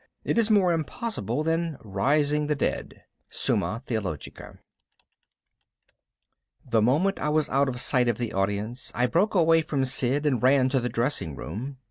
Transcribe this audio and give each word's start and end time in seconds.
It 0.23 0.39
is 0.39 0.49
more 0.49 0.73
impossible 0.73 1.43
than 1.43 1.77
rising 1.85 2.47
the 2.47 2.55
dead. 2.55 3.03
Summa 3.29 3.83
Theologica 3.85 4.57
The 6.67 6.81
moment 6.81 7.19
I 7.19 7.29
was 7.29 7.49
out 7.49 7.69
of 7.69 7.79
sight 7.79 8.07
of 8.07 8.17
the 8.17 8.33
audience 8.33 8.91
I 8.95 9.05
broke 9.05 9.35
away 9.35 9.61
from 9.61 9.85
Sid 9.85 10.25
and 10.25 10.41
ran 10.41 10.69
to 10.69 10.79
the 10.79 10.89
dressing 10.89 11.35
room. 11.35 11.77